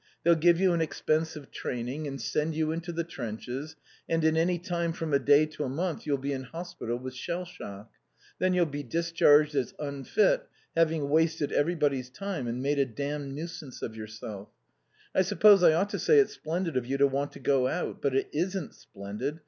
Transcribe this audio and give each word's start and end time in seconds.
"They'll 0.23 0.33
give 0.33 0.59
you 0.59 0.73
an 0.73 0.81
expensive 0.81 1.51
training, 1.51 2.07
and 2.07 2.19
send 2.19 2.55
you 2.55 2.71
into 2.71 2.91
the 2.91 3.03
trenches, 3.03 3.75
and 4.09 4.23
in 4.23 4.35
any 4.35 4.57
time 4.57 4.93
from 4.93 5.13
a 5.13 5.19
day 5.19 5.45
to 5.45 5.63
a 5.63 5.69
month 5.69 6.07
you'll 6.07 6.17
be 6.17 6.33
in 6.33 6.41
hospital 6.41 6.97
with 6.97 7.13
shell 7.13 7.45
shock. 7.45 7.91
Then 8.39 8.55
you'll 8.55 8.65
be 8.65 8.81
discharged 8.81 9.53
as 9.53 9.75
unfit, 9.77 10.47
having 10.75 11.07
wasted 11.11 11.51
everybody's 11.51 12.09
time 12.09 12.47
and 12.47 12.63
made 12.63 12.79
a 12.79 12.85
damned 12.87 13.33
nuisance 13.35 13.83
of 13.83 13.95
yourself....I 13.95 15.21
suppose 15.21 15.61
I 15.61 15.73
ought 15.73 15.91
to 15.91 15.99
say 15.99 16.17
it's 16.17 16.33
splendid 16.33 16.77
of 16.77 16.87
you 16.87 16.97
to 16.97 17.05
want 17.05 17.31
to 17.33 17.39
go 17.39 17.67
out. 17.67 18.01
But 18.01 18.15
it 18.15 18.27
isn't 18.33 18.73
splendid. 18.73 19.39